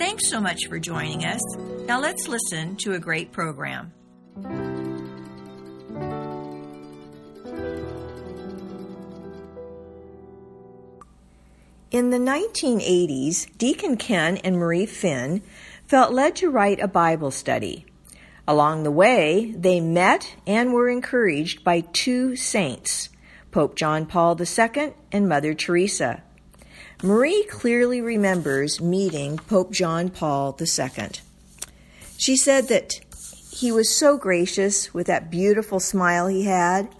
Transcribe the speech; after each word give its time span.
Thanks 0.00 0.30
so 0.30 0.40
much 0.40 0.66
for 0.66 0.78
joining 0.78 1.26
us. 1.26 1.42
Now 1.84 2.00
let's 2.00 2.26
listen 2.26 2.74
to 2.76 2.94
a 2.94 2.98
great 2.98 3.32
program. 3.32 3.92
In 11.90 12.08
the 12.08 12.16
1980s, 12.16 13.54
Deacon 13.58 13.98
Ken 13.98 14.38
and 14.38 14.56
Marie 14.56 14.86
Finn 14.86 15.42
felt 15.86 16.14
led 16.14 16.34
to 16.36 16.48
write 16.48 16.80
a 16.80 16.88
Bible 16.88 17.30
study. 17.30 17.84
Along 18.48 18.84
the 18.84 18.90
way, 18.90 19.52
they 19.54 19.80
met 19.80 20.34
and 20.46 20.72
were 20.72 20.88
encouraged 20.88 21.62
by 21.62 21.82
two 21.92 22.36
saints, 22.36 23.10
Pope 23.50 23.74
John 23.76 24.06
Paul 24.06 24.40
II 24.40 24.94
and 25.12 25.28
Mother 25.28 25.52
Teresa. 25.52 26.22
Marie 27.02 27.44
clearly 27.44 28.02
remembers 28.02 28.78
meeting 28.78 29.38
Pope 29.38 29.72
John 29.72 30.10
Paul 30.10 30.54
II. 30.60 31.08
She 32.18 32.36
said 32.36 32.68
that 32.68 33.00
he 33.50 33.72
was 33.72 33.88
so 33.88 34.18
gracious 34.18 34.92
with 34.92 35.06
that 35.06 35.30
beautiful 35.30 35.80
smile 35.80 36.26
he 36.26 36.44
had. 36.44 36.94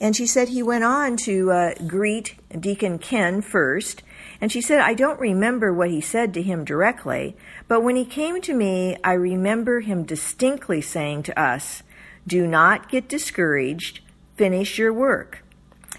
And 0.00 0.14
she 0.14 0.26
said 0.26 0.48
he 0.48 0.62
went 0.62 0.84
on 0.84 1.16
to 1.18 1.50
uh, 1.50 1.74
greet 1.86 2.34
Deacon 2.60 2.98
Ken 2.98 3.40
first. 3.40 4.02
And 4.38 4.52
she 4.52 4.60
said, 4.60 4.80
I 4.80 4.92
don't 4.92 5.18
remember 5.18 5.72
what 5.72 5.90
he 5.90 6.02
said 6.02 6.34
to 6.34 6.42
him 6.42 6.62
directly, 6.62 7.34
but 7.68 7.82
when 7.82 7.96
he 7.96 8.04
came 8.04 8.42
to 8.42 8.54
me, 8.54 8.98
I 9.02 9.14
remember 9.14 9.80
him 9.80 10.04
distinctly 10.04 10.82
saying 10.82 11.22
to 11.24 11.40
us, 11.40 11.82
Do 12.26 12.46
not 12.46 12.90
get 12.90 13.08
discouraged, 13.08 14.00
finish 14.36 14.78
your 14.78 14.92
work. 14.92 15.42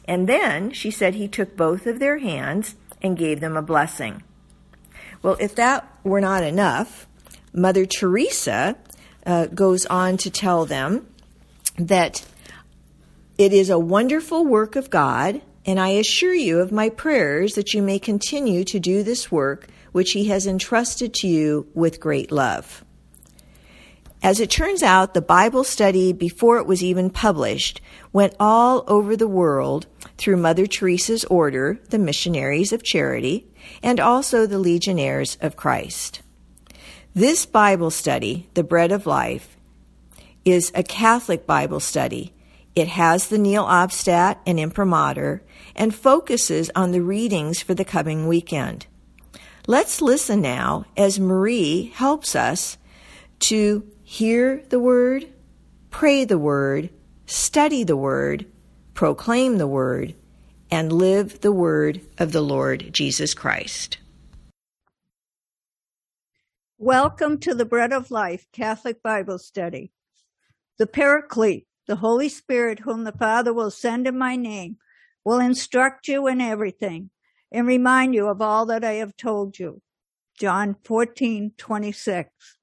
And 0.05 0.30
then 0.30 0.72
she 0.72 0.92
said 0.92 1.16
he 1.16 1.27
took 1.27 1.58
both 1.58 1.88
of 1.88 2.00
their 2.00 2.20
hands 2.20 2.75
and 3.02 3.17
gave 3.17 3.39
them 3.39 3.58
a 3.58 3.61
blessing. 3.61 4.23
Well, 5.22 5.38
if 5.39 5.55
that 5.55 5.88
were 6.03 6.22
not 6.22 6.44
enough, 6.44 7.08
Mother 7.53 7.86
Teresa 7.86 8.78
uh, 9.25 9.47
goes 9.47 9.86
on 9.86 10.17
to 10.17 10.30
tell 10.30 10.66
them 10.66 11.08
that 11.77 12.25
it 13.38 13.53
is 13.53 13.70
a 13.70 13.80
wonderful 13.80 14.45
work 14.45 14.75
of 14.75 14.89
God, 14.89 15.42
and 15.66 15.80
I 15.80 15.89
assure 15.89 16.33
you 16.33 16.59
of 16.59 16.72
my 16.72 16.89
prayers 16.89 17.53
that 17.53 17.73
you 17.73 17.81
may 17.81 18.00
continue 18.00 18.64
to 18.66 18.80
do 18.80 19.03
this 19.03 19.31
work 19.31 19.67
which 19.92 20.11
He 20.11 20.25
has 20.25 20.45
entrusted 20.45 21.14
to 21.16 21.27
you 21.27 21.67
with 21.73 22.00
great 22.00 22.31
love. 22.31 22.83
As 24.22 24.42
it 24.42 24.52
turns 24.52 24.84
out, 24.84 25.14
the 25.14 25.22
Bible 25.22 25.64
study, 25.64 26.12
before 26.12 26.58
it 26.58 26.66
was 26.66 26.84
even 26.84 27.09
published, 27.09 27.80
went 28.12 28.36
all 28.38 28.84
over 28.86 29.16
the 29.16 29.30
world 29.30 29.88
through 30.17 30.36
Mother 30.36 30.67
Teresa's 30.67 31.23
order, 31.26 31.80
the 31.89 32.00
Missionaries 32.00 32.73
of 32.73 32.84
Charity, 32.84 33.48
and 33.81 33.98
also 33.98 34.45
the 34.45 34.59
Legionaries 34.59 35.38
of 35.39 35.56
Christ. 35.56 36.22
This 37.16 37.45
Bible 37.45 37.92
study, 37.92 38.50
The 38.56 38.64
Bread 38.64 38.92
of 38.92 39.06
Life, 39.06 39.55
is 40.43 40.70
a 40.76 40.83
Catholic 40.83 41.48
Bible 41.48 41.80
study. 41.80 42.33
It 42.76 42.89
has 42.89 43.30
the 43.30 43.38
Nihil 43.38 43.66
Obstat 43.66 44.38
and 44.45 44.60
Imprimatur 44.60 45.43
and 45.77 45.95
focuses 45.95 46.70
on 46.76 46.92
the 46.92 47.02
readings 47.02 47.61
for 47.61 47.73
the 47.73 47.86
coming 47.86 48.27
weekend. 48.27 48.86
Let's 49.66 50.02
listen 50.02 50.42
now 50.42 50.86
as 50.98 51.20
Marie 51.20 51.93
helps 51.95 52.36
us 52.36 52.77
to 53.39 53.89
hear 54.09 54.59
the 54.70 54.80
Word, 54.80 55.27
pray 55.92 56.25
the 56.25 56.39
Word, 56.39 56.89
study 57.27 57.83
the 57.83 57.95
Word, 57.95 58.43
proclaim 58.95 59.59
the 59.59 59.67
Word, 59.67 60.15
and 60.71 60.92
live 60.92 61.42
the 61.42 61.52
Word 61.52 62.02
of 62.17 62.31
the 62.31 62.42
Lord 62.42 62.89
Jesus 62.92 63.36
Christ. 63.36 63.99
Welcome 66.80 67.37
to 67.42 67.53
the 67.53 67.65
Bread 67.65 67.93
of 67.93 68.09
Life 68.09 68.48
Catholic 68.52 69.03
Bible 69.03 69.37
Study. 69.37 69.92
The 70.80 70.87
Paraclete, 70.87 71.67
the 71.86 71.98
Holy 71.98 72.30
Spirit, 72.30 72.80
whom 72.80 73.03
the 73.03 73.11
Father 73.11 73.53
will 73.53 73.69
send 73.69 74.08
in 74.08 74.17
my 74.17 74.36
name, 74.36 74.77
will 75.23 75.39
instruct 75.39 76.08
you 76.08 76.25
in 76.25 76.42
everything 76.42 77.11
and 77.52 77.67
remind 77.67 78.15
you 78.15 78.27
of 78.27 78.42
all 78.42 78.65
that 78.65 78.83
I 78.83 78.93
have 78.93 79.15
told 79.15 79.59
you. 79.59 79.83
John 80.36 80.77
14, 80.83 81.52
26. 81.55 82.58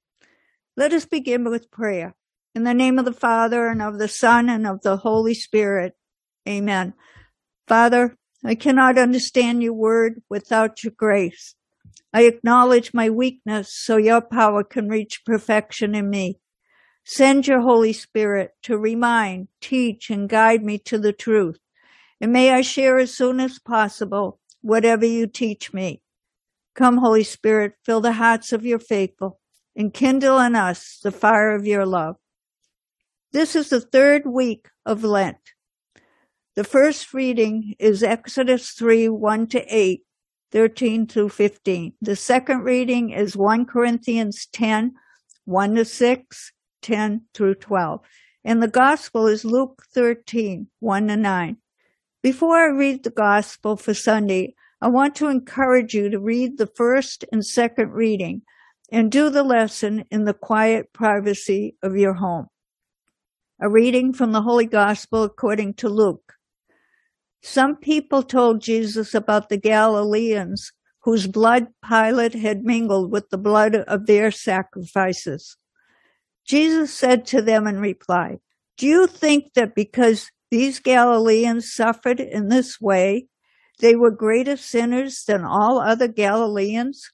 Let 0.77 0.93
us 0.93 1.05
begin 1.05 1.49
with 1.49 1.71
prayer. 1.71 2.15
In 2.53 2.63
the 2.63 2.73
name 2.75 2.99
of 2.99 3.05
the 3.05 3.11
Father 3.11 3.67
and 3.67 3.81
of 3.81 3.97
the 3.97 4.07
Son 4.07 4.47
and 4.47 4.67
of 4.67 4.83
the 4.83 4.97
Holy 4.97 5.33
Spirit. 5.33 5.93
Amen. 6.47 6.93
Father, 7.67 8.15
I 8.45 8.53
cannot 8.53 8.99
understand 8.99 9.63
your 9.63 9.73
word 9.73 10.21
without 10.29 10.83
your 10.83 10.93
grace. 10.95 11.55
I 12.13 12.25
acknowledge 12.25 12.93
my 12.93 13.09
weakness 13.09 13.73
so 13.73 13.97
your 13.97 14.21
power 14.21 14.63
can 14.63 14.87
reach 14.87 15.25
perfection 15.25 15.95
in 15.95 16.11
me. 16.11 16.37
Send 17.03 17.47
your 17.47 17.61
Holy 17.61 17.93
Spirit 17.93 18.51
to 18.63 18.77
remind, 18.77 19.47
teach, 19.59 20.11
and 20.11 20.29
guide 20.29 20.63
me 20.63 20.77
to 20.79 20.99
the 20.99 21.11
truth. 21.11 21.57
And 22.21 22.31
may 22.31 22.51
I 22.51 22.61
share 22.61 22.99
as 22.99 23.15
soon 23.15 23.39
as 23.39 23.57
possible 23.57 24.39
whatever 24.61 25.07
you 25.07 25.25
teach 25.25 25.73
me. 25.73 26.03
Come, 26.75 26.97
Holy 26.97 27.23
Spirit, 27.23 27.73
fill 27.83 28.01
the 28.01 28.13
hearts 28.13 28.53
of 28.53 28.63
your 28.63 28.79
faithful 28.79 29.39
and 29.77 29.93
kindle 29.93 30.39
in 30.39 30.55
us 30.55 30.99
the 31.03 31.11
fire 31.11 31.55
of 31.55 31.67
your 31.67 31.85
love. 31.85 32.15
This 33.31 33.55
is 33.55 33.69
the 33.69 33.79
third 33.79 34.25
week 34.25 34.69
of 34.85 35.03
Lent. 35.03 35.37
The 36.55 36.63
first 36.63 37.13
reading 37.13 37.75
is 37.77 38.01
Exodus 38.01 38.71
3, 38.71 39.09
1 39.09 39.47
to 39.49 39.63
8, 39.63 40.01
13 40.51 41.05
through 41.05 41.29
15. 41.29 41.93
The 42.01 42.15
second 42.15 42.61
reading 42.63 43.11
is 43.11 43.37
1 43.37 43.65
Corinthians 43.67 44.47
10, 44.51 44.95
1 45.45 45.75
to 45.75 45.85
6, 45.85 46.51
10 46.81 47.21
through 47.35 47.55
12. 47.55 47.99
And 48.43 48.63
the 48.63 48.67
gospel 48.67 49.27
is 49.27 49.45
Luke 49.45 49.83
13, 49.93 50.67
1 50.79 51.07
to 51.09 51.15
9. 51.15 51.57
Before 52.23 52.57
I 52.57 52.69
read 52.69 53.03
the 53.03 53.11
gospel 53.11 53.77
for 53.77 53.93
Sunday, 53.93 54.55
I 54.81 54.87
want 54.87 55.15
to 55.17 55.27
encourage 55.27 55.93
you 55.93 56.09
to 56.09 56.19
read 56.19 56.57
the 56.57 56.67
first 56.67 57.25
and 57.31 57.45
second 57.45 57.91
reading 57.91 58.41
and 58.89 59.11
do 59.11 59.29
the 59.29 59.43
lesson 59.43 60.05
in 60.09 60.25
the 60.25 60.33
quiet 60.33 60.93
privacy 60.93 61.75
of 61.83 61.97
your 61.97 62.13
home. 62.13 62.47
A 63.59 63.69
reading 63.69 64.13
from 64.13 64.31
the 64.31 64.41
Holy 64.41 64.65
Gospel 64.65 65.23
according 65.23 65.73
to 65.75 65.89
Luke. 65.89 66.33
Some 67.41 67.75
people 67.75 68.23
told 68.23 68.61
Jesus 68.61 69.13
about 69.13 69.49
the 69.49 69.57
Galileans 69.57 70.71
whose 71.03 71.27
blood 71.27 71.67
Pilate 71.87 72.33
had 72.33 72.65
mingled 72.65 73.11
with 73.11 73.29
the 73.29 73.37
blood 73.37 73.75
of 73.75 74.05
their 74.05 74.29
sacrifices. 74.29 75.57
Jesus 76.45 76.93
said 76.93 77.25
to 77.27 77.41
them 77.41 77.67
in 77.67 77.79
reply, 77.79 78.37
Do 78.77 78.87
you 78.87 79.07
think 79.07 79.53
that 79.53 79.75
because 79.75 80.29
these 80.51 80.79
Galileans 80.79 81.73
suffered 81.73 82.19
in 82.19 82.49
this 82.49 82.79
way, 82.79 83.27
they 83.79 83.95
were 83.95 84.11
greater 84.11 84.57
sinners 84.57 85.23
than 85.25 85.43
all 85.43 85.79
other 85.79 86.07
Galileans? 86.07 87.11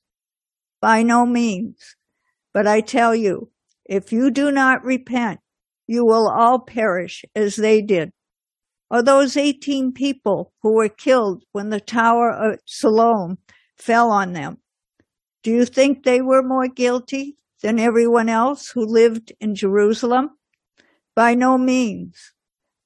By 0.84 1.02
no 1.02 1.26
means. 1.26 1.96
But 2.54 2.68
I 2.68 2.82
tell 2.82 3.16
you, 3.16 3.52
if 3.86 4.12
you 4.12 4.30
do 4.30 4.52
not 4.52 4.84
repent, 4.84 5.40
you 5.88 6.04
will 6.04 6.28
all 6.28 6.60
perish 6.60 7.24
as 7.34 7.56
they 7.56 7.82
did 7.82 8.12
or 8.90 9.02
those 9.02 9.38
18 9.38 9.94
people 9.94 10.52
who 10.62 10.74
were 10.74 10.90
killed 10.90 11.46
when 11.54 11.70
the 11.70 11.80
Tower 11.80 12.30
of 12.30 12.60
Siloam 12.66 13.38
fell 13.78 14.12
on 14.12 14.34
them. 14.34 14.58
Do 15.42 15.52
you 15.52 15.64
think 15.64 16.04
they 16.04 16.20
were 16.20 16.44
more 16.44 16.68
guilty 16.68 17.38
than 17.62 17.80
everyone 17.80 18.28
else 18.28 18.68
who 18.68 18.86
lived 18.86 19.32
in 19.40 19.56
Jerusalem? 19.56 20.32
By 21.16 21.34
no 21.34 21.58
means. 21.58 22.34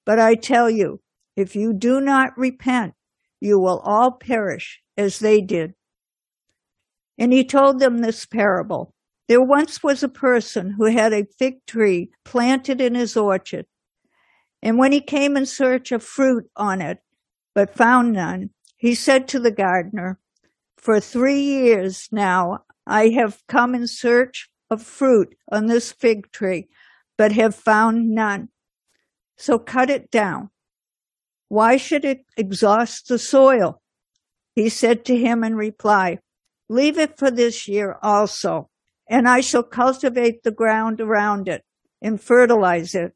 But 0.05 0.19
I 0.19 0.35
tell 0.35 0.69
you, 0.69 1.01
if 1.35 1.55
you 1.55 1.73
do 1.73 1.99
not 1.99 2.37
repent, 2.37 2.93
you 3.41 3.59
will 3.59 3.79
all 3.79 4.11
perish 4.11 4.81
as 4.95 5.17
they 5.17 5.41
did. 5.41 5.73
And 7.17 7.33
he 7.33 7.43
told 7.43 7.79
them 7.79 7.99
this 7.99 8.25
parable. 8.25 8.93
There 9.27 9.41
once 9.41 9.83
was 9.83 10.03
a 10.03 10.09
person 10.09 10.71
who 10.71 10.85
had 10.85 11.13
a 11.13 11.27
fig 11.37 11.65
tree 11.65 12.11
planted 12.23 12.79
in 12.79 12.95
his 12.95 13.17
orchard 13.17 13.65
and 14.61 14.77
when 14.77 14.91
he 14.91 15.01
came 15.01 15.37
in 15.37 15.45
search 15.45 15.91
of 15.91 16.03
fruit 16.03 16.49
on 16.55 16.81
it, 16.81 16.99
but 17.53 17.75
found 17.75 18.13
none, 18.13 18.49
he 18.75 18.95
said 18.95 19.27
to 19.29 19.39
the 19.39 19.51
gardener, 19.51 20.19
For 20.77 20.99
three 20.99 21.41
years 21.41 22.09
now 22.11 22.63
I 22.85 23.09
have 23.09 23.41
come 23.47 23.75
in 23.75 23.87
search 23.87 24.49
of 24.69 24.81
fruit 24.81 25.35
on 25.51 25.67
this 25.67 25.91
fig 25.91 26.31
tree, 26.31 26.67
but 27.17 27.31
have 27.31 27.55
found 27.55 28.09
none. 28.11 28.49
So 29.37 29.59
cut 29.59 29.89
it 29.89 30.11
down. 30.11 30.49
Why 31.49 31.77
should 31.77 32.03
it 32.03 32.25
exhaust 32.35 33.07
the 33.07 33.19
soil? 33.19 33.81
He 34.53 34.69
said 34.69 35.05
to 35.05 35.15
him 35.15 35.43
in 35.43 35.55
reply, 35.55 36.19
Leave 36.69 36.97
it 36.97 37.17
for 37.17 37.31
this 37.31 37.67
year 37.67 37.97
also, 38.01 38.69
and 39.09 39.27
I 39.27 39.41
shall 39.41 39.63
cultivate 39.63 40.43
the 40.43 40.51
ground 40.51 40.99
around 40.99 41.47
it 41.47 41.63
and 42.01 42.21
fertilize 42.21 42.93
it. 42.93 43.13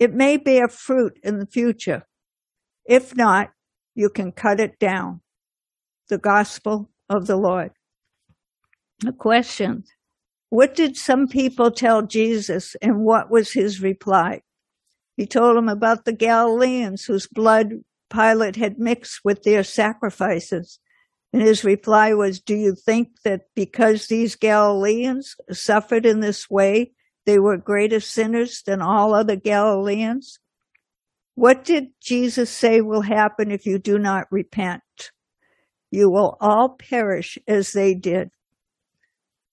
It 0.00 0.14
may 0.14 0.36
bear 0.36 0.68
fruit 0.68 1.18
in 1.22 1.38
the 1.38 1.46
future. 1.46 2.06
If 2.84 3.16
not, 3.16 3.50
you 3.94 4.08
can 4.08 4.32
cut 4.32 4.60
it 4.60 4.78
down. 4.78 5.20
The 6.08 6.18
gospel 6.18 6.90
of 7.08 7.26
the 7.26 7.36
Lord. 7.36 7.72
A 9.06 9.12
question. 9.12 9.84
What 10.50 10.74
did 10.74 10.96
some 10.96 11.26
people 11.26 11.70
tell 11.70 12.02
Jesus 12.02 12.76
and 12.80 13.04
what 13.04 13.30
was 13.30 13.52
his 13.52 13.82
reply? 13.82 14.42
He 15.16 15.26
told 15.26 15.56
them 15.56 15.68
about 15.68 16.04
the 16.04 16.12
Galileans 16.12 17.04
whose 17.04 17.26
blood 17.26 17.72
Pilate 18.10 18.56
had 18.56 18.78
mixed 18.78 19.20
with 19.24 19.42
their 19.42 19.64
sacrifices. 19.64 20.78
And 21.34 21.42
his 21.42 21.64
reply 21.64 22.14
was, 22.14 22.38
Do 22.38 22.54
you 22.54 22.76
think 22.76 23.22
that 23.24 23.46
because 23.56 24.06
these 24.06 24.36
Galileans 24.36 25.34
suffered 25.50 26.06
in 26.06 26.20
this 26.20 26.48
way, 26.48 26.92
they 27.26 27.40
were 27.40 27.56
greater 27.56 27.98
sinners 27.98 28.62
than 28.64 28.80
all 28.80 29.12
other 29.12 29.34
Galileans? 29.34 30.38
What 31.34 31.64
did 31.64 31.88
Jesus 32.00 32.50
say 32.50 32.82
will 32.82 33.00
happen 33.00 33.50
if 33.50 33.66
you 33.66 33.80
do 33.80 33.98
not 33.98 34.30
repent? 34.30 34.84
You 35.90 36.08
will 36.08 36.36
all 36.40 36.68
perish 36.68 37.36
as 37.48 37.72
they 37.72 37.94
did. 37.94 38.30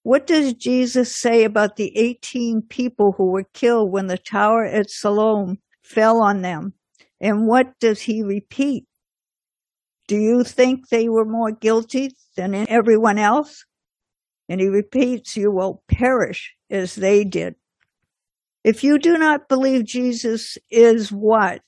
What 0.04 0.28
does 0.28 0.54
Jesus 0.54 1.16
say 1.16 1.44
about 1.44 1.78
the 1.78 1.98
18 1.98 2.62
people 2.62 3.14
who 3.14 3.32
were 3.32 3.48
killed 3.56 3.92
when 3.92 4.06
the 4.06 4.20
tower 4.20 4.66
at 4.66 4.92
Siloam 4.92 5.58
fell 5.82 6.22
on 6.22 6.44
them? 6.44 6.74
And 7.20 7.48
what 7.48 7.80
does 7.80 8.02
he 8.04 8.22
repeat? 8.22 8.86
Do 10.12 10.18
you 10.18 10.44
think 10.44 10.90
they 10.90 11.08
were 11.08 11.24
more 11.24 11.54
guilty 11.54 12.18
than 12.36 12.54
everyone 12.54 13.18
else? 13.18 13.64
And 14.50 14.60
he 14.60 14.68
repeats, 14.68 15.38
you 15.38 15.54
will 15.54 15.84
perish 15.88 16.54
as 16.70 16.96
they 16.96 17.24
did. 17.24 17.56
If 18.66 18.84
you 18.84 19.00
do 19.00 19.18
not 19.18 19.48
believe 19.48 19.86
Jesus 19.86 20.58
is 20.70 21.14
what? 21.14 21.62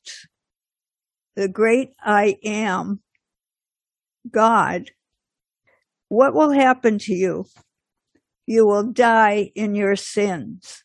The 1.38 1.48
great 1.48 1.92
I 2.02 2.36
am, 2.44 3.00
God, 4.30 4.92
what 6.10 6.34
will 6.34 6.52
happen 6.52 6.98
to 6.98 7.14
you? 7.14 7.46
You 8.46 8.68
will 8.68 8.92
die 8.92 9.54
in 9.56 9.74
your 9.74 9.96
sins. 9.96 10.84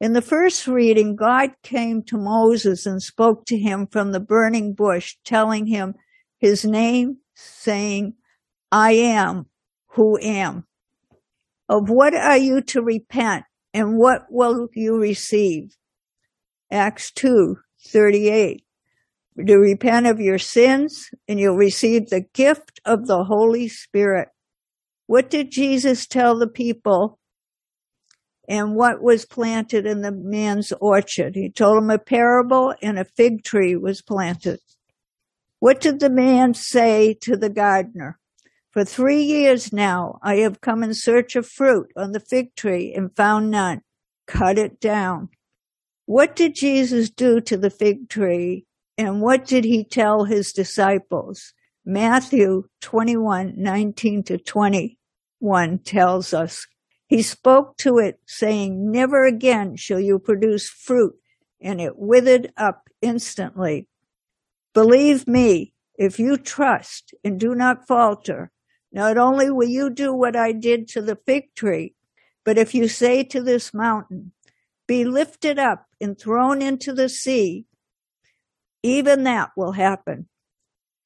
In 0.00 0.14
the 0.14 0.22
first 0.22 0.66
reading, 0.66 1.14
God 1.14 1.50
came 1.62 2.02
to 2.04 2.16
Moses 2.16 2.86
and 2.86 3.02
spoke 3.02 3.44
to 3.48 3.58
him 3.58 3.86
from 3.86 4.12
the 4.12 4.18
burning 4.20 4.72
bush, 4.72 5.16
telling 5.26 5.66
him 5.66 5.94
his 6.40 6.64
name, 6.64 7.18
saying, 7.34 8.14
I 8.72 8.92
am 8.92 9.46
who 9.88 10.18
am. 10.20 10.64
Of 11.68 11.88
what 11.88 12.14
are 12.14 12.38
you 12.38 12.62
to 12.62 12.82
repent 12.82 13.44
and 13.72 13.96
what 13.96 14.26
will 14.30 14.68
you 14.74 14.98
receive? 14.98 15.76
Acts 16.70 17.12
2, 17.12 17.56
38. 17.86 18.64
To 19.46 19.56
repent 19.56 20.06
of 20.06 20.20
your 20.20 20.38
sins 20.38 21.10
and 21.28 21.38
you'll 21.38 21.56
receive 21.56 22.08
the 22.08 22.24
gift 22.34 22.80
of 22.84 23.06
the 23.06 23.24
Holy 23.24 23.68
Spirit. 23.68 24.28
What 25.06 25.30
did 25.30 25.50
Jesus 25.50 26.06
tell 26.06 26.38
the 26.38 26.48
people? 26.48 27.18
And 28.48 28.74
what 28.74 29.00
was 29.00 29.24
planted 29.24 29.86
in 29.86 30.02
the 30.02 30.12
man's 30.12 30.72
orchard? 30.80 31.36
He 31.36 31.50
told 31.50 31.76
them 31.76 31.90
a 31.90 31.98
parable 31.98 32.74
and 32.82 32.98
a 32.98 33.04
fig 33.04 33.44
tree 33.44 33.76
was 33.76 34.02
planted. 34.02 34.58
What 35.60 35.80
did 35.80 36.00
the 36.00 36.10
man 36.10 36.54
say 36.54 37.14
to 37.20 37.36
the 37.36 37.50
gardener? 37.50 38.18
For 38.70 38.84
three 38.84 39.22
years 39.22 39.72
now, 39.72 40.18
I 40.22 40.36
have 40.36 40.60
come 40.60 40.82
in 40.82 40.94
search 40.94 41.36
of 41.36 41.46
fruit 41.46 41.92
on 41.96 42.12
the 42.12 42.20
fig 42.20 42.54
tree 42.54 42.94
and 42.94 43.14
found 43.14 43.50
none. 43.50 43.82
Cut 44.26 44.58
it 44.58 44.80
down. 44.80 45.28
What 46.06 46.34
did 46.34 46.54
Jesus 46.54 47.10
do 47.10 47.40
to 47.42 47.56
the 47.56 47.70
fig 47.70 48.08
tree 48.08 48.64
and 48.96 49.20
what 49.20 49.46
did 49.46 49.64
he 49.64 49.84
tell 49.84 50.24
his 50.24 50.52
disciples? 50.52 51.52
Matthew 51.84 52.64
21, 52.80 53.54
19 53.56 54.22
to 54.24 54.38
21 54.38 55.78
tells 55.78 56.32
us, 56.32 56.66
He 57.06 57.22
spoke 57.22 57.76
to 57.78 57.98
it 57.98 58.18
saying, 58.26 58.90
Never 58.90 59.26
again 59.26 59.76
shall 59.76 60.00
you 60.00 60.18
produce 60.18 60.70
fruit, 60.70 61.14
and 61.60 61.80
it 61.80 61.98
withered 61.98 62.52
up 62.56 62.88
instantly. 63.02 63.88
Believe 64.72 65.26
me, 65.26 65.74
if 65.96 66.18
you 66.18 66.36
trust 66.36 67.14
and 67.24 67.38
do 67.38 67.54
not 67.54 67.86
falter, 67.86 68.50
not 68.92 69.16
only 69.18 69.50
will 69.50 69.68
you 69.68 69.90
do 69.90 70.12
what 70.12 70.36
I 70.36 70.52
did 70.52 70.88
to 70.88 71.02
the 71.02 71.16
fig 71.16 71.54
tree, 71.54 71.94
but 72.44 72.58
if 72.58 72.74
you 72.74 72.88
say 72.88 73.22
to 73.24 73.42
this 73.42 73.74
mountain, 73.74 74.32
be 74.86 75.04
lifted 75.04 75.58
up 75.58 75.86
and 76.00 76.18
thrown 76.18 76.62
into 76.62 76.92
the 76.92 77.08
sea, 77.08 77.66
even 78.82 79.24
that 79.24 79.50
will 79.56 79.72
happen. 79.72 80.28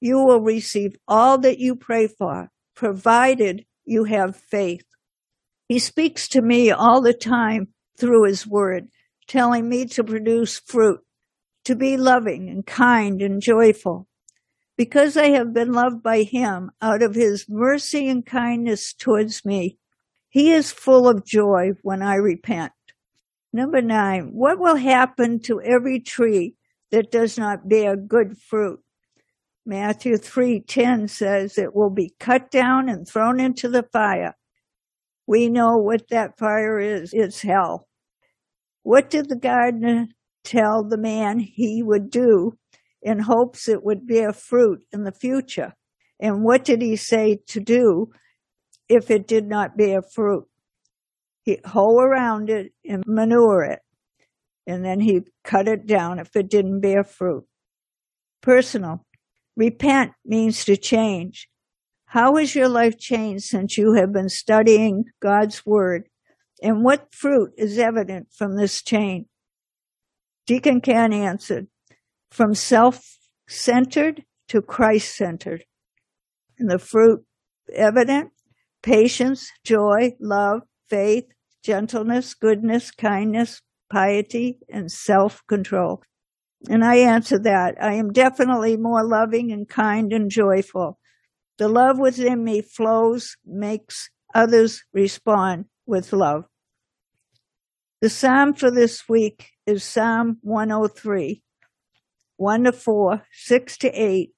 You 0.01 0.19
will 0.19 0.41
receive 0.41 0.97
all 1.09 1.39
that 1.39 1.59
you 1.59 1.77
pray 1.77 2.07
for, 2.07 2.51
provided 2.75 3.67
you 3.85 4.05
have 4.05 4.37
faith. 4.37 4.85
He 5.69 5.79
speaks 5.79 6.29
to 6.29 6.43
me 6.43 6.71
all 6.71 7.01
the 7.01 7.15
time 7.15 7.69
through 7.99 8.25
his 8.25 8.47
word, 8.47 8.89
telling 9.27 9.69
me 9.69 9.87
to 9.87 10.05
produce 10.05 10.59
fruit, 10.59 11.01
to 11.65 11.75
be 11.75 11.97
loving 11.97 12.49
and 12.49 12.67
kind 12.67 13.23
and 13.23 13.41
joyful, 13.41 14.07
because 14.77 15.17
I 15.17 15.29
have 15.29 15.53
been 15.53 15.73
loved 15.73 16.03
by 16.03 16.23
him 16.23 16.71
out 16.81 17.03
of 17.03 17.15
his 17.15 17.47
mercy 17.49 18.09
and 18.09 18.25
kindness 18.25 18.93
towards 18.93 19.45
me. 19.45 19.79
He 20.29 20.51
is 20.51 20.73
full 20.73 21.09
of 21.09 21.25
joy 21.25 21.73
when 21.83 22.03
I 22.03 22.17
repent. 22.17 22.73
Number 23.53 23.81
nine, 23.81 24.33
what 24.33 24.59
will 24.59 24.77
happen 24.77 25.41
to 25.43 25.63
every 25.63 26.01
tree 26.01 26.57
that 26.91 27.13
does 27.13 27.39
not 27.39 27.69
bear 27.69 27.97
good 27.97 28.37
fruit? 28.37 28.81
Matthew 29.65 30.17
3:10 30.17 31.09
says 31.09 31.57
it 31.57 31.75
will 31.75 31.91
be 31.91 32.15
cut 32.19 32.51
down 32.51 32.89
and 32.89 33.09
thrown 33.09 33.41
into 33.41 33.69
the 33.69 33.85
fire. 33.85 34.35
We 35.27 35.49
know 35.49 35.79
what 35.79 36.09
that 36.09 36.37
fire 36.37 36.79
is. 36.79 37.15
It's 37.15 37.41
hell. 37.41 37.89
What 38.83 39.09
did 39.09 39.29
the 39.29 39.37
gardener 39.37 40.09
tell 40.45 40.85
the 40.85 40.99
man 40.99 41.39
he 41.39 41.83
would 41.83 42.11
do 42.11 42.59
in 43.03 43.19
hopes 43.21 43.69
it 43.69 43.83
would 43.83 44.07
bear 44.07 44.33
fruit 44.33 44.85
in 44.93 45.05
the 45.05 45.13
future. 45.13 45.75
And 46.21 46.45
what 46.45 46.65
did 46.65 46.81
he 46.81 46.97
say 46.97 47.41
to 47.49 47.61
do 47.61 48.13
if 48.89 49.11
it 49.11 49.27
did 49.27 49.47
not 49.47 49.77
bear 49.77 50.01
fruit? 50.03 50.47
He 51.43 51.59
hoe 51.65 51.99
around 51.99 52.49
it 52.49 52.73
and 52.89 53.05
manure 53.07 53.65
it. 53.65 53.81
And 54.67 54.85
then 54.85 55.01
he 55.01 55.21
cut 55.43 55.69
it 55.69 55.87
down 55.87 56.19
if 56.19 56.35
it 56.35 56.49
didn't 56.49 56.81
bear 56.81 57.05
fruit. 57.05 57.45
Personal. 58.41 59.05
Repent 59.57 60.13
means 60.25 60.65
to 60.65 60.77
change. 60.77 61.49
How 62.07 62.37
has 62.37 62.55
your 62.55 62.69
life 62.69 62.99
changed 62.99 63.45
since 63.45 63.77
you 63.77 63.95
have 63.95 64.13
been 64.13 64.29
studying 64.29 65.05
God's 65.21 65.67
word? 65.67 66.09
And 66.63 66.83
what 66.83 67.13
fruit 67.13 67.53
is 67.59 67.79
evident 67.79 68.29
from 68.33 68.57
this 68.57 68.83
change? 68.83 69.27
Deacon 70.47 70.81
Ken 70.81 71.13
answered, 71.13 71.69
from 72.31 72.55
self-centered 72.55 74.25
to 74.49 74.61
Christ-centered. 74.61 75.65
And 76.59 76.71
the 76.71 76.79
fruit 76.79 77.25
evident, 77.75 78.31
patience, 78.83 79.51
joy, 79.65 80.13
love, 80.21 80.63
faith, 80.89 81.25
gentleness, 81.65 82.35
goodness, 82.35 82.91
kindness, 82.91 83.63
piety, 83.91 84.59
and 84.69 84.91
self-control. 84.91 86.03
And 86.69 86.85
I 86.85 86.97
answer 86.97 87.39
that. 87.39 87.77
I 87.81 87.95
am 87.95 88.13
definitely 88.13 88.77
more 88.77 89.03
loving 89.03 89.51
and 89.51 89.69
kind 89.69 90.13
and 90.13 90.31
joyful. 90.31 90.99
The 91.59 91.69
love 91.69 91.99
within 91.99 92.45
me 92.45 92.61
flows, 92.61 93.37
makes 93.47 94.11
others 94.35 94.83
respond 94.93 95.67
with 95.87 96.13
love. 96.13 96.45
The 98.01 98.11
psalm 98.11 98.55
for 98.55 98.71
this 98.71 99.09
week 99.09 99.53
is 99.67 99.85
Psalm 99.85 100.39
103. 100.43 101.43
1 102.37 102.65
to 102.65 102.73
4, 102.73 103.23
6 103.33 103.79
to 103.79 103.89
8, 103.89 104.31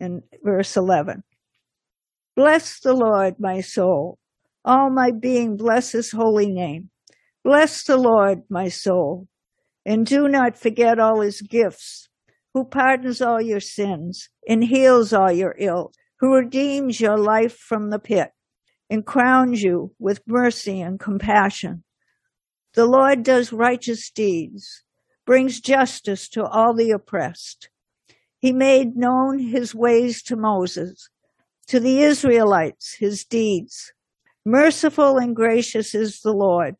and 0.00 0.22
verse 0.44 0.76
11. 0.76 1.24
Bless 2.36 2.78
the 2.80 2.92
Lord, 2.92 3.36
my 3.38 3.60
soul. 3.60 4.18
All 4.64 4.90
my 4.90 5.10
being 5.10 5.56
bless 5.56 5.92
his 5.92 6.12
holy 6.12 6.50
name. 6.52 6.90
Bless 7.42 7.82
the 7.84 7.96
Lord, 7.96 8.42
my 8.50 8.68
soul. 8.68 9.28
And 9.86 10.04
do 10.04 10.28
not 10.28 10.58
forget 10.58 10.98
all 10.98 11.20
his 11.22 11.40
gifts, 11.40 12.08
who 12.52 12.64
pardons 12.64 13.22
all 13.22 13.40
your 13.40 13.60
sins 13.60 14.28
and 14.46 14.62
heals 14.62 15.12
all 15.12 15.32
your 15.32 15.56
ill, 15.58 15.92
who 16.20 16.34
redeems 16.34 17.00
your 17.00 17.16
life 17.16 17.56
from 17.56 17.90
the 17.90 17.98
pit 17.98 18.30
and 18.90 19.06
crowns 19.06 19.62
you 19.62 19.94
with 19.98 20.20
mercy 20.26 20.80
and 20.80 21.00
compassion. 21.00 21.84
The 22.78 22.86
Lord 22.86 23.24
does 23.24 23.52
righteous 23.52 24.08
deeds, 24.08 24.84
brings 25.26 25.60
justice 25.60 26.28
to 26.28 26.46
all 26.46 26.72
the 26.74 26.92
oppressed. 26.92 27.70
He 28.38 28.52
made 28.52 28.94
known 28.94 29.40
his 29.40 29.74
ways 29.74 30.22
to 30.22 30.36
Moses, 30.36 31.10
to 31.66 31.80
the 31.80 32.02
Israelites 32.02 32.94
his 32.94 33.24
deeds. 33.24 33.92
Merciful 34.44 35.16
and 35.16 35.34
gracious 35.34 35.92
is 35.92 36.20
the 36.20 36.32
Lord, 36.32 36.76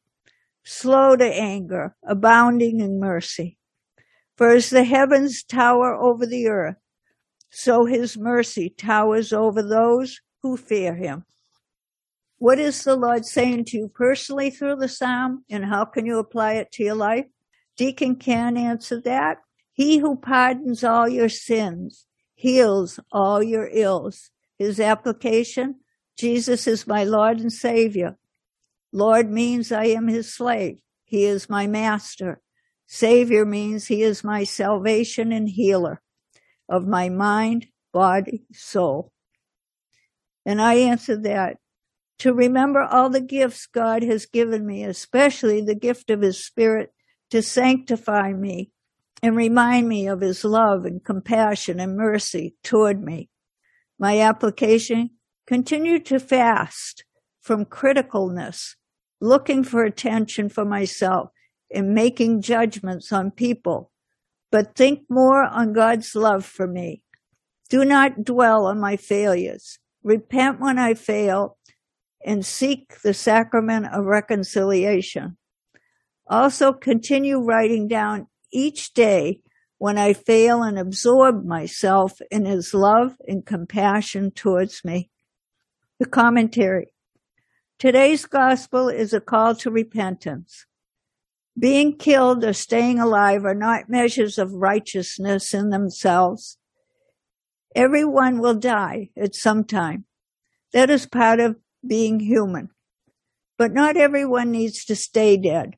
slow 0.62 1.16
to 1.16 1.24
anger, 1.24 1.96
abounding 2.06 2.78
in 2.78 3.00
mercy. 3.00 3.58
For 4.36 4.50
as 4.50 4.70
the 4.70 4.84
heavens 4.84 5.42
tower 5.42 5.96
over 5.96 6.26
the 6.26 6.46
earth, 6.46 6.76
so 7.50 7.86
his 7.86 8.16
mercy 8.16 8.70
towers 8.70 9.32
over 9.32 9.64
those 9.64 10.20
who 10.44 10.56
fear 10.56 10.94
him. 10.94 11.24
What 12.38 12.60
is 12.60 12.84
the 12.84 12.94
Lord 12.94 13.26
saying 13.26 13.64
to 13.66 13.76
you 13.76 13.88
personally 13.88 14.50
through 14.50 14.76
the 14.76 14.88
psalm, 14.88 15.44
and 15.50 15.64
how 15.64 15.84
can 15.84 16.06
you 16.06 16.18
apply 16.18 16.54
it 16.54 16.70
to 16.72 16.84
your 16.84 16.94
life? 16.94 17.26
Deacon 17.76 18.16
Ken 18.16 18.56
answer 18.56 19.00
that. 19.02 19.38
He 19.72 19.98
who 19.98 20.16
pardons 20.16 20.84
all 20.84 21.08
your 21.08 21.28
sins, 21.28 22.06
heals 22.34 23.00
all 23.12 23.42
your 23.42 23.68
ills. 23.72 24.30
His 24.58 24.78
application, 24.80 25.76
Jesus 26.16 26.66
is 26.66 26.86
my 26.86 27.04
Lord 27.04 27.40
and 27.40 27.52
Savior. 27.52 28.16
Lord 28.92 29.30
means 29.30 29.70
I 29.70 29.86
am 29.86 30.08
his 30.08 30.32
slave. 30.32 30.80
He 31.04 31.24
is 31.24 31.50
my 31.50 31.66
master. 31.66 32.40
Savior 32.86 33.44
means 33.44 33.86
he 33.86 34.02
is 34.02 34.24
my 34.24 34.44
salvation 34.44 35.32
and 35.32 35.48
healer 35.48 36.00
of 36.68 36.86
my 36.86 37.08
mind, 37.08 37.66
body, 37.92 38.44
soul. 38.52 39.12
And 40.46 40.60
I 40.60 40.74
answered 40.74 41.24
that 41.24 41.58
to 42.18 42.32
remember 42.32 42.82
all 42.82 43.10
the 43.10 43.20
gifts 43.20 43.66
God 43.66 44.02
has 44.02 44.26
given 44.26 44.66
me, 44.66 44.84
especially 44.84 45.60
the 45.60 45.74
gift 45.74 46.10
of 46.10 46.20
his 46.20 46.44
spirit 46.44 46.92
to 47.30 47.42
sanctify 47.42 48.32
me 48.32 48.70
and 49.22 49.36
remind 49.36 49.88
me 49.88 50.06
of 50.08 50.20
his 50.20 50.44
love 50.44 50.84
and 50.84 51.04
compassion 51.04 51.80
and 51.80 51.96
mercy 51.96 52.54
toward 52.62 53.02
me. 53.02 53.28
My 53.98 54.20
application, 54.20 55.10
continue 55.46 55.98
to 56.00 56.20
fast 56.20 57.04
from 57.40 57.64
criticalness, 57.64 58.74
looking 59.20 59.64
for 59.64 59.84
attention 59.84 60.48
for 60.48 60.64
myself 60.64 61.30
and 61.72 61.94
making 61.94 62.42
judgments 62.42 63.12
on 63.12 63.30
people, 63.30 63.90
but 64.50 64.74
think 64.74 65.00
more 65.08 65.44
on 65.44 65.72
God's 65.72 66.14
love 66.14 66.44
for 66.44 66.66
me. 66.66 67.02
Do 67.68 67.84
not 67.84 68.24
dwell 68.24 68.66
on 68.66 68.80
my 68.80 68.96
failures. 68.96 69.78
Repent 70.02 70.60
when 70.60 70.78
I 70.78 70.94
fail 70.94 71.57
and 72.24 72.44
seek 72.44 73.00
the 73.02 73.14
sacrament 73.14 73.86
of 73.92 74.04
reconciliation. 74.04 75.36
Also 76.26 76.72
continue 76.72 77.40
writing 77.40 77.88
down 77.88 78.26
each 78.52 78.92
day 78.92 79.40
when 79.78 79.96
I 79.96 80.12
fail 80.12 80.62
and 80.62 80.78
absorb 80.78 81.44
myself 81.44 82.20
in 82.30 82.44
his 82.44 82.74
love 82.74 83.16
and 83.26 83.46
compassion 83.46 84.30
towards 84.32 84.84
me. 84.84 85.10
The 85.98 86.06
commentary. 86.06 86.92
Today's 87.78 88.26
gospel 88.26 88.88
is 88.88 89.12
a 89.12 89.20
call 89.20 89.54
to 89.56 89.70
repentance. 89.70 90.66
Being 91.58 91.96
killed 91.96 92.44
or 92.44 92.52
staying 92.52 92.98
alive 92.98 93.44
are 93.44 93.54
not 93.54 93.88
measures 93.88 94.38
of 94.38 94.52
righteousness 94.52 95.54
in 95.54 95.70
themselves. 95.70 96.58
Everyone 97.74 98.38
will 98.40 98.54
die 98.54 99.10
at 99.16 99.34
some 99.34 99.64
time. 99.64 100.04
That 100.72 100.90
is 100.90 101.06
part 101.06 101.40
of 101.40 101.56
being 101.88 102.20
human. 102.20 102.68
But 103.56 103.72
not 103.72 103.96
everyone 103.96 104.52
needs 104.52 104.84
to 104.84 104.94
stay 104.94 105.36
dead. 105.36 105.74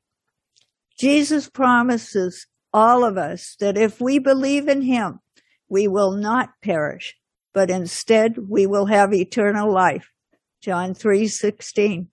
Jesus 0.99 1.49
promises 1.49 2.45
all 2.73 3.03
of 3.03 3.17
us 3.17 3.55
that 3.59 3.77
if 3.77 3.99
we 3.99 4.19
believe 4.19 4.67
in 4.67 4.83
him, 4.83 5.19
we 5.67 5.87
will 5.87 6.11
not 6.11 6.49
perish, 6.63 7.15
but 7.53 7.69
instead 7.69 8.37
we 8.49 8.67
will 8.67 8.85
have 8.85 9.13
eternal 9.13 9.71
life. 9.71 10.11
John 10.61 10.93
3:16. 10.93 12.09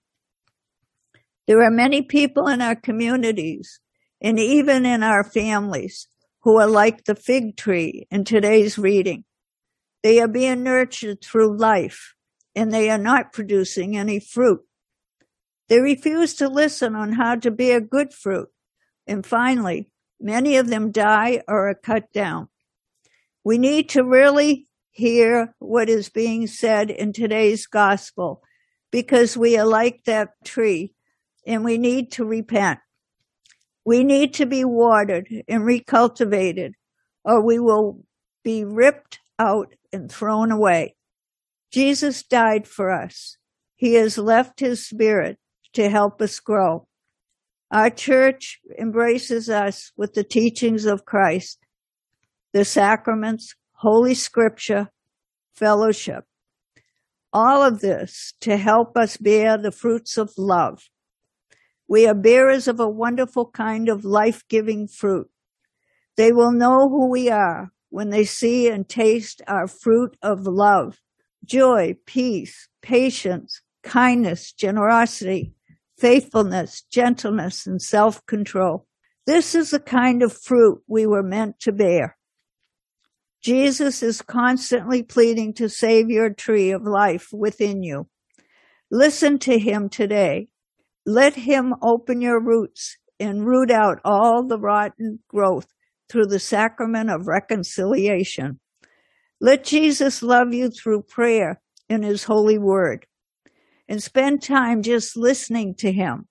There 1.46 1.62
are 1.62 1.70
many 1.70 2.02
people 2.02 2.48
in 2.48 2.62
our 2.62 2.76
communities 2.76 3.80
and 4.20 4.38
even 4.38 4.86
in 4.86 5.02
our 5.02 5.24
families 5.24 6.08
who 6.42 6.56
are 6.58 6.66
like 6.66 7.04
the 7.04 7.14
fig 7.14 7.56
tree 7.56 8.06
in 8.10 8.24
today's 8.24 8.78
reading. 8.78 9.24
They 10.02 10.20
are 10.20 10.28
being 10.28 10.62
nurtured 10.62 11.22
through 11.22 11.58
life 11.58 12.14
and 12.58 12.72
they 12.72 12.90
are 12.90 12.98
not 12.98 13.32
producing 13.32 13.96
any 13.96 14.18
fruit. 14.18 14.60
They 15.68 15.80
refuse 15.80 16.34
to 16.34 16.48
listen 16.48 16.94
on 16.94 17.12
how 17.12 17.36
to 17.36 17.50
bear 17.50 17.80
good 17.80 18.12
fruit. 18.12 18.48
And 19.06 19.24
finally, 19.24 19.90
Many 20.20 20.56
of 20.56 20.68
them 20.68 20.90
die 20.90 21.42
or 21.46 21.68
are 21.68 21.74
cut 21.74 22.12
down. 22.12 22.48
We 23.44 23.58
need 23.58 23.88
to 23.90 24.02
really 24.02 24.66
hear 24.90 25.54
what 25.58 25.88
is 25.88 26.08
being 26.08 26.46
said 26.48 26.90
in 26.90 27.12
today's 27.12 27.66
gospel 27.66 28.42
because 28.90 29.36
we 29.36 29.56
are 29.56 29.66
like 29.66 30.04
that 30.04 30.30
tree 30.44 30.94
and 31.46 31.64
we 31.64 31.78
need 31.78 32.10
to 32.12 32.24
repent. 32.24 32.80
We 33.84 34.02
need 34.02 34.34
to 34.34 34.46
be 34.46 34.64
watered 34.64 35.28
and 35.46 35.62
recultivated 35.62 36.72
or 37.24 37.40
we 37.40 37.58
will 37.58 38.04
be 38.42 38.64
ripped 38.64 39.20
out 39.38 39.74
and 39.92 40.10
thrown 40.10 40.50
away. 40.50 40.96
Jesus 41.70 42.22
died 42.22 42.66
for 42.66 42.90
us. 42.90 43.36
He 43.76 43.94
has 43.94 44.18
left 44.18 44.60
his 44.60 44.86
spirit 44.86 45.38
to 45.74 45.90
help 45.90 46.20
us 46.22 46.40
grow. 46.40 46.86
Our 47.70 47.90
church 47.90 48.60
embraces 48.78 49.50
us 49.50 49.92
with 49.96 50.14
the 50.14 50.24
teachings 50.24 50.86
of 50.86 51.04
Christ, 51.04 51.58
the 52.52 52.64
sacraments, 52.64 53.54
Holy 53.72 54.14
Scripture, 54.14 54.88
fellowship. 55.54 56.24
All 57.32 57.62
of 57.62 57.80
this 57.80 58.32
to 58.40 58.56
help 58.56 58.96
us 58.96 59.18
bear 59.18 59.58
the 59.58 59.70
fruits 59.70 60.16
of 60.16 60.32
love. 60.38 60.88
We 61.86 62.06
are 62.06 62.14
bearers 62.14 62.66
of 62.68 62.80
a 62.80 62.88
wonderful 62.88 63.50
kind 63.50 63.88
of 63.88 64.04
life-giving 64.04 64.88
fruit. 64.88 65.28
They 66.16 66.32
will 66.32 66.52
know 66.52 66.88
who 66.88 67.10
we 67.10 67.28
are 67.28 67.70
when 67.90 68.08
they 68.08 68.24
see 68.24 68.68
and 68.68 68.88
taste 68.88 69.42
our 69.46 69.66
fruit 69.66 70.16
of 70.22 70.46
love, 70.46 70.98
joy, 71.44 71.96
peace, 72.06 72.68
patience, 72.82 73.62
kindness, 73.82 74.52
generosity, 74.52 75.54
faithfulness, 75.98 76.82
gentleness, 76.90 77.66
and 77.66 77.80
self-control. 77.80 78.86
This 79.26 79.54
is 79.54 79.70
the 79.70 79.80
kind 79.80 80.22
of 80.22 80.32
fruit 80.32 80.82
we 80.86 81.06
were 81.06 81.22
meant 81.22 81.60
to 81.60 81.72
bear. 81.72 82.16
Jesus 83.42 84.02
is 84.02 84.22
constantly 84.22 85.02
pleading 85.02 85.54
to 85.54 85.68
save 85.68 86.10
your 86.10 86.30
tree 86.30 86.70
of 86.70 86.82
life 86.82 87.28
within 87.32 87.82
you. 87.82 88.08
Listen 88.90 89.38
to 89.40 89.58
him 89.58 89.88
today. 89.88 90.48
Let 91.06 91.34
him 91.34 91.74
open 91.82 92.20
your 92.20 92.40
roots 92.40 92.96
and 93.20 93.46
root 93.46 93.70
out 93.70 94.00
all 94.04 94.46
the 94.46 94.58
rotten 94.58 95.20
growth 95.28 95.66
through 96.08 96.26
the 96.26 96.38
sacrament 96.38 97.10
of 97.10 97.26
reconciliation. 97.26 98.60
Let 99.40 99.64
Jesus 99.64 100.22
love 100.22 100.52
you 100.52 100.70
through 100.70 101.02
prayer 101.02 101.60
in 101.88 102.02
his 102.02 102.24
holy 102.24 102.58
word 102.58 103.06
and 103.88 104.02
spend 104.02 104.42
time 104.42 104.82
just 104.82 105.16
listening 105.16 105.74
to 105.76 105.92
him. 105.92 106.26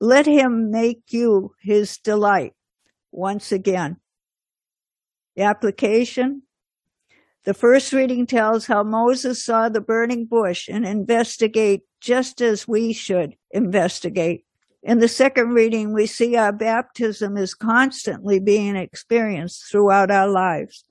Let 0.00 0.26
him 0.26 0.70
make 0.70 1.02
you 1.10 1.54
his 1.62 1.98
delight 1.98 2.52
once 3.12 3.52
again. 3.52 3.96
The 5.36 5.42
application. 5.42 6.42
The 7.44 7.54
first 7.54 7.92
reading 7.92 8.26
tells 8.26 8.66
how 8.66 8.82
Moses 8.82 9.44
saw 9.44 9.68
the 9.68 9.80
burning 9.80 10.26
bush 10.26 10.68
and 10.68 10.84
investigate 10.84 11.82
just 12.00 12.40
as 12.40 12.66
we 12.66 12.92
should 12.92 13.36
investigate. 13.52 14.44
In 14.82 14.98
the 14.98 15.08
second 15.08 15.50
reading, 15.50 15.92
we 15.92 16.06
see 16.06 16.36
our 16.36 16.52
baptism 16.52 17.36
is 17.36 17.54
constantly 17.54 18.40
being 18.40 18.76
experienced 18.76 19.70
throughout 19.70 20.10
our 20.10 20.28
lives. 20.28 20.84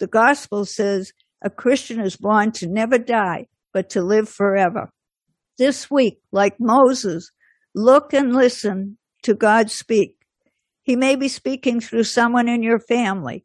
The 0.00 0.08
gospel 0.08 0.64
says 0.64 1.12
a 1.42 1.50
Christian 1.50 2.00
is 2.00 2.16
born 2.16 2.50
to 2.52 2.66
never 2.66 2.98
die, 2.98 3.46
but 3.72 3.90
to 3.90 4.02
live 4.02 4.28
forever 4.28 4.90
this 5.60 5.90
week, 5.90 6.22
like 6.32 6.58
Moses, 6.58 7.30
look 7.74 8.14
and 8.14 8.34
listen 8.34 8.96
to 9.24 9.34
God 9.34 9.70
speak. 9.70 10.16
He 10.82 10.96
may 10.96 11.16
be 11.16 11.28
speaking 11.28 11.80
through 11.80 12.04
someone 12.04 12.48
in 12.48 12.62
your 12.62 12.78
family. 12.78 13.44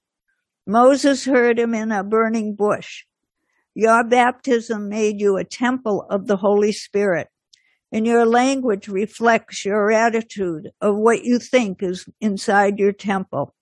Moses 0.66 1.26
heard 1.26 1.60
him 1.60 1.74
in 1.74 1.92
a 1.92 2.06
burning 2.06 2.56
bush. 2.56 3.04
Your 3.74 4.06
baptism 4.06 4.88
made 4.88 5.20
you 5.20 5.36
a 5.36 5.44
temple 5.44 6.08
of 6.10 6.28
the 6.28 6.38
Holy 6.38 6.72
Spirit, 6.72 7.28
and 7.92 8.08
your 8.08 8.26
language 8.26 8.88
reflects 8.88 9.66
your 9.66 9.92
attitude 9.92 10.70
of 10.80 10.96
what 10.96 11.26
you 11.26 11.38
think 11.38 11.84
is 11.84 12.08
inside 12.22 12.80
your 12.80 12.94
temple. 12.94 13.54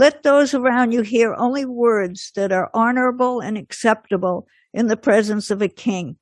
Let 0.00 0.22
those 0.22 0.54
around 0.54 0.92
you 0.92 1.02
hear 1.02 1.34
only 1.34 1.66
words 1.66 2.32
that 2.34 2.52
are 2.52 2.70
honorable 2.72 3.40
and 3.40 3.58
acceptable 3.58 4.48
in 4.72 4.86
the 4.86 4.96
presence 4.96 5.50
of 5.50 5.60
a 5.60 5.68
king. 5.68 6.16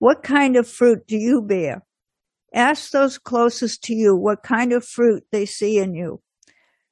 What 0.00 0.22
kind 0.22 0.54
of 0.56 0.68
fruit 0.68 1.06
do 1.06 1.16
you 1.16 1.40
bear? 1.40 1.82
Ask 2.52 2.90
those 2.90 3.16
closest 3.16 3.82
to 3.84 3.94
you 3.94 4.14
what 4.14 4.42
kind 4.42 4.74
of 4.74 4.84
fruit 4.84 5.24
they 5.32 5.46
see 5.46 5.78
in 5.78 5.94
you. 5.94 6.20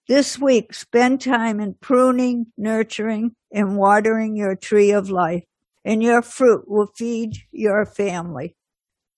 This 0.09 0.39
week, 0.39 0.73
spend 0.73 1.21
time 1.21 1.61
in 1.61 1.75
pruning, 1.75 2.47
nurturing, 2.57 3.37
and 3.53 3.77
watering 3.77 4.37
your 4.37 4.57
tree 4.57 4.93
of 4.93 5.11
life, 5.11 5.45
and 5.85 6.03
your 6.03 6.23
fruit 6.23 6.71
will 6.71 6.89
feed 6.97 7.37
your 7.53 7.85
family. 7.85 8.57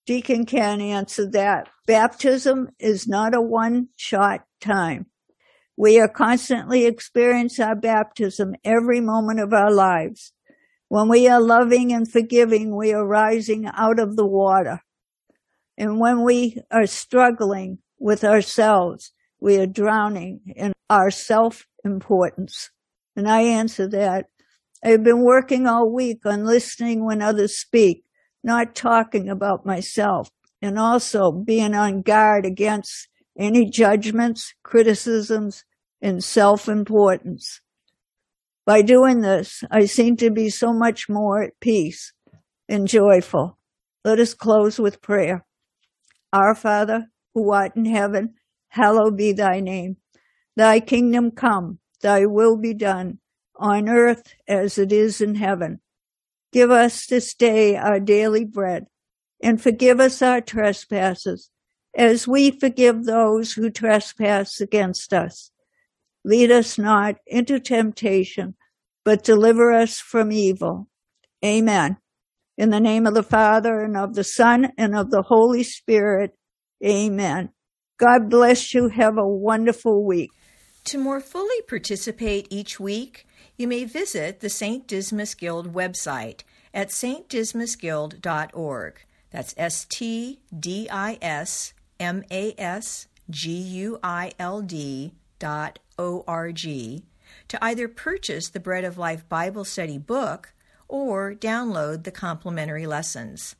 Deacon 0.05 0.45
Ken 0.45 0.81
answer 0.81 1.25
that 1.25 1.69
baptism 1.87 2.67
is 2.79 3.07
not 3.07 3.33
a 3.33 3.39
one 3.39 3.87
shot 3.95 4.43
time. 4.59 5.05
We 5.75 5.99
are 5.99 6.07
constantly 6.07 6.85
experiencing 6.85 7.65
our 7.65 7.75
baptism 7.75 8.55
every 8.63 9.01
moment 9.01 9.39
of 9.39 9.53
our 9.53 9.71
lives. 9.71 10.33
When 10.87 11.09
we 11.09 11.27
are 11.27 11.41
loving 11.41 11.91
and 11.91 12.09
forgiving, 12.09 12.75
we 12.75 12.93
are 12.93 13.05
rising 13.05 13.65
out 13.65 13.99
of 13.99 14.15
the 14.15 14.27
water. 14.27 14.81
And 15.77 15.99
when 15.99 16.23
we 16.23 16.59
are 16.69 16.85
struggling 16.85 17.79
with 17.97 18.23
ourselves, 18.23 19.11
we 19.39 19.57
are 19.57 19.65
drowning 19.65 20.41
in 20.55 20.73
our 20.89 21.09
self 21.09 21.65
importance. 21.83 22.69
And 23.15 23.27
I 23.27 23.41
answer 23.41 23.87
that. 23.87 24.27
I've 24.83 25.03
been 25.03 25.23
working 25.23 25.65
all 25.65 25.89
week 25.89 26.25
on 26.25 26.45
listening 26.45 27.05
when 27.05 27.21
others 27.21 27.57
speak, 27.57 28.03
not 28.43 28.75
talking 28.75 29.29
about 29.29 29.65
myself, 29.65 30.29
and 30.61 30.77
also 30.77 31.31
being 31.31 31.73
on 31.73 32.01
guard 32.01 32.45
against 32.45 33.07
any 33.37 33.69
judgments, 33.69 34.53
criticisms, 34.63 35.63
and 36.01 36.23
self 36.23 36.67
importance. 36.67 37.61
By 38.65 38.81
doing 38.81 39.21
this, 39.21 39.63
I 39.71 39.85
seem 39.85 40.15
to 40.17 40.29
be 40.29 40.49
so 40.49 40.73
much 40.73 41.09
more 41.09 41.43
at 41.43 41.59
peace 41.59 42.13
and 42.69 42.87
joyful. 42.87 43.57
Let 44.03 44.19
us 44.19 44.33
close 44.33 44.79
with 44.79 45.01
prayer. 45.01 45.45
Our 46.31 46.55
Father, 46.55 47.07
who 47.33 47.51
art 47.51 47.75
in 47.75 47.85
heaven, 47.85 48.35
hallowed 48.69 49.17
be 49.17 49.33
thy 49.33 49.59
name. 49.59 49.97
Thy 50.55 50.79
kingdom 50.79 51.31
come, 51.31 51.79
thy 52.01 52.25
will 52.25 52.57
be 52.57 52.73
done, 52.73 53.19
on 53.55 53.89
earth 53.89 54.33
as 54.47 54.77
it 54.77 54.91
is 54.91 55.21
in 55.21 55.35
heaven. 55.35 55.79
Give 56.51 56.69
us 56.69 57.07
this 57.07 57.33
day 57.33 57.75
our 57.75 57.99
daily 57.99 58.45
bread, 58.45 58.85
and 59.41 59.61
forgive 59.61 59.99
us 59.99 60.21
our 60.21 60.41
trespasses, 60.41 61.49
as 61.95 62.27
we 62.27 62.51
forgive 62.51 63.05
those 63.05 63.53
who 63.53 63.69
trespass 63.69 64.59
against 64.59 65.13
us. 65.13 65.51
Lead 66.25 66.51
us 66.51 66.77
not 66.77 67.15
into 67.27 67.59
temptation, 67.59 68.55
but 69.03 69.23
deliver 69.23 69.71
us 69.71 69.99
from 69.99 70.31
evil. 70.31 70.87
Amen. 71.43 71.97
In 72.57 72.69
the 72.69 72.79
name 72.79 73.05
of 73.05 73.13
the 73.13 73.23
Father 73.23 73.81
and 73.81 73.97
of 73.97 74.15
the 74.15 74.23
Son 74.23 74.71
and 74.77 74.95
of 74.95 75.11
the 75.11 75.23
Holy 75.23 75.63
Spirit. 75.63 76.31
Amen. 76.85 77.49
God 77.97 78.29
bless 78.29 78.73
you. 78.73 78.87
Have 78.89 79.17
a 79.17 79.27
wonderful 79.27 80.05
week. 80.05 80.31
To 80.85 80.97
more 80.97 81.19
fully 81.19 81.61
participate 81.67 82.47
each 82.49 82.79
week, 82.79 83.27
you 83.57 83.67
may 83.67 83.83
visit 83.85 84.39
the 84.39 84.49
St. 84.49 84.87
Dismas 84.87 85.35
Guild 85.35 85.73
website 85.73 86.41
at 86.73 86.89
stdismasguild.org. 86.89 89.05
That's 89.31 89.53
S 89.57 89.85
T 89.85 90.39
D 90.57 90.87
I 90.91 91.17
S 91.21 91.73
M 92.03 92.25
A 92.29 92.53
S 92.57 93.07
G 93.29 93.51
U 93.53 93.97
I 94.03 94.33
L 94.37 94.61
D 94.61 95.13
dot 95.39 95.79
O 95.97 96.25
R 96.27 96.51
G 96.51 97.05
to 97.47 97.63
either 97.63 97.87
purchase 97.87 98.49
the 98.49 98.59
Bread 98.59 98.83
of 98.83 98.97
Life 98.97 99.27
Bible 99.29 99.63
Study 99.63 99.97
book 99.97 100.53
or 100.89 101.33
download 101.33 102.03
the 102.03 102.11
complimentary 102.11 102.85
lessons. 102.85 103.55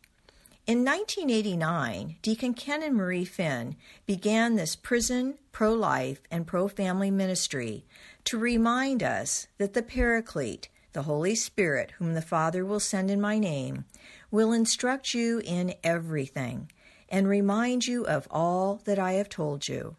In 0.68 0.84
1989, 0.84 2.18
Deacon 2.22 2.54
Ken 2.54 2.84
and 2.84 2.96
Marie 2.96 3.24
Finn 3.24 3.78
began 4.06 4.56
this 4.56 4.76
prison, 4.76 5.36
pro 5.54 5.74
life, 5.74 6.22
and 6.30 6.46
pro 6.46 6.68
family 6.68 7.12
ministry 7.12 7.86
to 8.26 8.38
remind 8.38 9.02
us 9.02 9.48
that 9.58 9.74
the 9.74 9.82
Paraclete, 9.82 10.68
the 10.92 11.04
Holy 11.04 11.36
Spirit, 11.36 11.92
whom 11.98 12.14
the 12.14 12.22
Father 12.22 12.66
will 12.66 12.82
send 12.82 13.10
in 13.10 13.22
my 13.22 13.40
name, 13.40 13.86
will 14.32 14.52
instruct 14.52 15.14
you 15.14 15.42
in 15.46 15.76
everything 15.82 16.70
and 17.14 17.28
remind 17.28 17.86
you 17.86 18.06
of 18.08 18.28
all 18.32 18.82
that 18.86 18.98
I 18.98 19.12
have 19.14 19.30
told 19.30 19.68
you. 19.68 19.96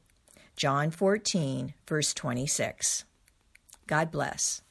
John 0.56 0.90
14, 0.90 1.72
verse 1.86 2.12
26. 2.12 3.04
God 3.86 4.10
bless. 4.10 4.62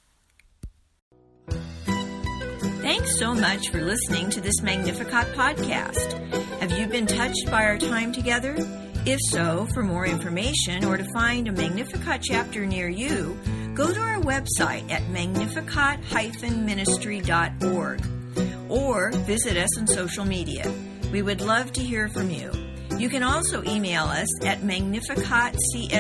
Thanks 2.82 3.18
so 3.18 3.34
much 3.34 3.70
for 3.70 3.82
listening 3.82 4.30
to 4.32 4.42
this 4.42 4.62
Magnificat 4.62 5.28
podcast. 5.34 6.20
Have 6.60 6.78
you 6.78 6.88
been 6.88 7.08
touched 7.08 7.50
by 7.50 7.64
our 7.64 7.78
time 7.78 8.12
together? 8.12 8.58
If 9.06 9.20
so, 9.30 9.66
for 9.74 9.82
more 9.82 10.06
information 10.06 10.84
or 10.84 10.98
to 10.98 11.06
find 11.14 11.48
a 11.48 11.54
Magnificat 11.54 12.24
chapter 12.24 12.66
near 12.66 12.90
you, 12.90 13.40
go 13.74 13.94
to 13.94 14.02
our 14.02 14.20
website 14.20 14.92
at 14.92 15.10
magnificat-ministry.org 15.10 18.02
or 18.70 19.12
visit 19.12 19.56
us 19.56 19.78
on 19.78 19.88
social 19.88 20.26
media. 20.26 20.70
We 21.14 21.22
would 21.22 21.42
love 21.42 21.72
to 21.74 21.82
hear 21.84 22.08
from 22.08 22.32
you. 22.32 22.52
You 22.98 23.08
can 23.08 23.22
also 23.22 23.64
email 23.66 24.06
us 24.06 24.28
at 24.44 24.62
magnificatcst 24.62 25.94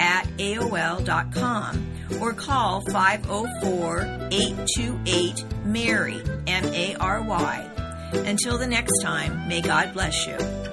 at 0.00 0.24
AOL.com 0.38 1.86
or 2.20 2.32
call 2.32 2.80
504 2.92 4.28
828 4.30 5.44
MARY, 5.64 6.22
M 6.46 6.64
A 6.66 6.94
R 6.94 7.22
Y. 7.22 7.70
Until 8.12 8.56
the 8.56 8.68
next 8.68 8.92
time, 9.02 9.48
may 9.48 9.60
God 9.60 9.92
bless 9.94 10.24
you. 10.28 10.69